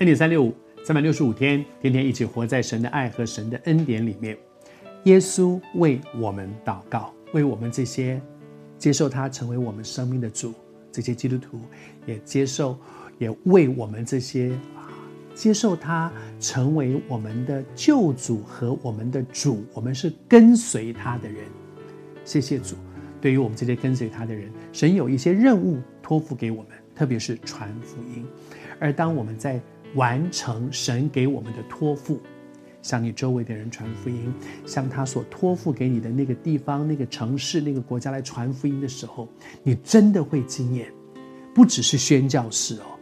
[0.00, 4.34] 恩典三六五，三百六十五天，天天一起活在神的爱和神的恩典里面。
[5.04, 8.18] 耶稣为我们祷告，为我们这些
[8.78, 10.54] 接受他成为我们生命的主，
[10.90, 11.60] 这些基督徒
[12.06, 12.78] 也接受，
[13.18, 14.88] 也为我们这些啊
[15.34, 21.44] 接受他成为我们的救主和我们的主，我们是跟随他的人。
[22.24, 22.74] 谢谢主，
[23.20, 28.24] 对于我们这些跟随他的人，神有一些任务托付给我们，特别是传福音。
[28.82, 29.60] 而当我们在
[29.94, 32.20] 完成神给我们的托付，
[32.82, 34.32] 向你周围的人传福音，
[34.64, 39.28] 向他所托付给你的那个地方、那个城市、那个国家来传福音的时候，
[39.62, 40.92] 你真的会经验，
[41.54, 42.96] 不只是宣教士哦，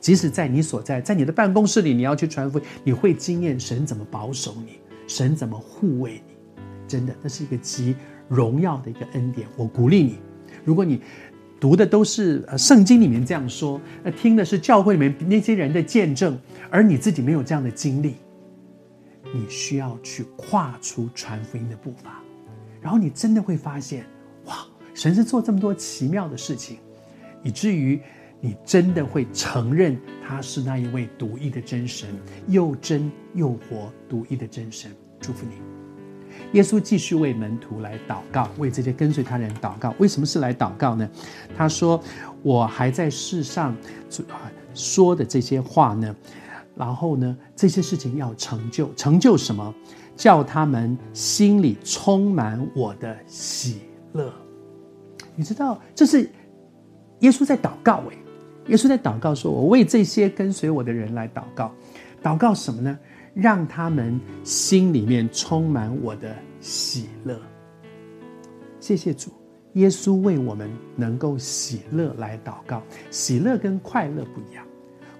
[0.00, 6.34] 即使在你所在，在你的办公室里，你要去传福音，你会经验神怎么保守你，神怎么护卫你，
[6.88, 7.94] 真的，那是一个极
[8.28, 9.46] 荣耀的一个恩典。
[9.56, 10.18] 我鼓励你，
[10.64, 11.00] 如果你
[11.62, 16.36] 读的都是呃圣经里面这样说，那听的是教会里面那些人的见证，
[16.68, 18.16] 而你自己没有这样的经历。
[19.32, 22.20] 你需要去跨出传福音的步伐，
[22.80, 24.04] 然后你真的会发现，
[24.46, 26.78] 哇，神是做这么多奇妙的事情，
[27.44, 28.00] 以至于
[28.40, 32.08] 你真的会承认他是那一位独一的真神，
[32.48, 34.90] 又真又活独一的真神。
[35.20, 35.54] 祝福你，
[36.52, 39.94] 耶稣继续为门徒来祷告，为这些跟随他人祷告。
[39.98, 41.08] 为什么是来祷告呢？
[41.56, 42.02] 他说
[42.42, 43.76] ：“我还在世上
[44.74, 46.14] 说的这些话呢。”
[46.74, 49.74] 然后呢，这些事情要成就，成就什么？
[50.14, 53.80] 叫他们心里充满我的喜
[54.12, 54.32] 乐。
[55.34, 56.30] 你知道，这是
[57.20, 58.02] 耶稣在祷告。
[58.10, 58.16] 哎，
[58.68, 61.72] 耶稣在祷告说：“我为这些跟随我的人来祷告，
[62.22, 62.98] 祷告什么呢？
[63.34, 67.40] 让他们心里面充满我的喜乐。”
[68.80, 69.30] 谢谢主，
[69.74, 72.82] 耶稣为我们能够喜乐来祷告。
[73.10, 74.66] 喜乐跟快乐不一样。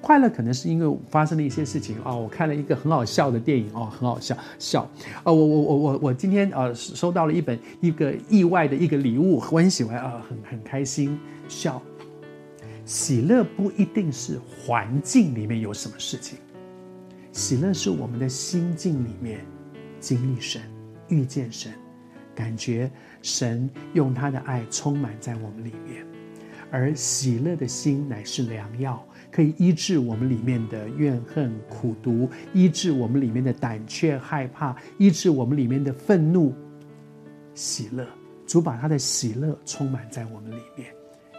[0.00, 4.82] 快乐可能是因为发生了一些事情哦，我看了一个很好笑的电影哦，很好笑笑，
[5.22, 11.80] 哦，我我我我我今天呃收到了一本一个意外的一个礼物，我很喜欢啊，很很开心笑。
[12.84, 16.36] 喜乐不一定是环境里面有什么事情，
[17.32, 19.42] 喜乐是我们的心境里面
[19.98, 20.60] 经历神、
[21.08, 21.72] 遇见神，
[22.34, 22.90] 感觉
[23.22, 26.06] 神用他的爱充满在我们里面，
[26.70, 29.02] 而喜乐的心乃是良药。
[29.30, 36.54] 可以医治我们里面的怨恨、苦毒，医治我们里面的胆怯、害怕，医治我们里面的愤怒、
[37.54, 38.06] 喜乐。
[38.46, 40.94] 主把他的喜乐充满在我们里面。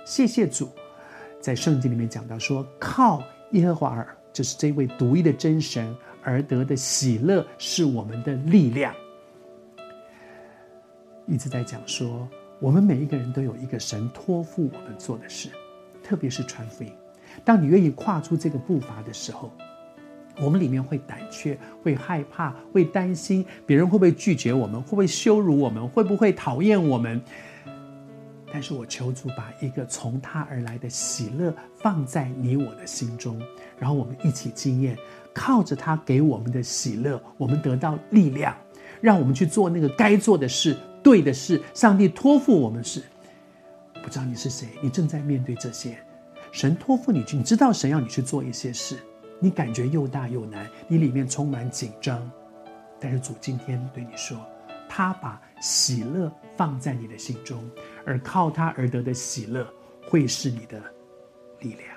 [0.07, 0.67] 谢谢主，
[1.39, 3.21] 在圣经里面讲到说，靠
[3.51, 8.94] 耶和华而，就是这位独一的真神而得的喜乐，是我们的力量。
[11.27, 12.27] 一直在讲说，
[12.59, 15.49] 我们每一个人都有一个神托付我们做的事，
[16.03, 16.91] 特别是传福音。
[17.45, 19.51] 当你愿意跨出这个步伐的时候，
[20.41, 27.22] 我们里面会胆怯，会害怕，会担心别人会不会拒绝我们，会不会羞辱我们，会不会讨厌我们。
[28.53, 33.41] 但是我求主把一个从他而来的喜乐放在你我的心中，
[33.80, 34.96] 然后我们一起经验，
[35.34, 38.56] 靠着他给我们的喜乐，我们得到力量，
[39.02, 41.59] 让我们去做那个该做的事、对的事。
[41.74, 43.02] 上帝托付我们事，
[44.03, 45.97] 不知道你是谁，你正在面对这些。
[46.52, 49.00] 神托付你去，你知道神要你去做一些事，
[49.40, 52.30] 你感觉又大又难，你里面充满紧张。
[53.00, 54.38] 但是主今天对你说，
[54.88, 57.59] 他把喜乐放在你的心中，
[58.06, 59.68] 而靠他而得的喜乐
[60.08, 60.81] 会是你的
[61.59, 61.94] 力量。